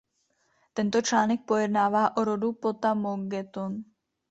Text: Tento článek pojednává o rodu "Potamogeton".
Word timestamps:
Tento 0.73 1.01
článek 1.01 1.41
pojednává 1.45 2.17
o 2.17 2.23
rodu 2.23 2.53
"Potamogeton". 2.53 3.83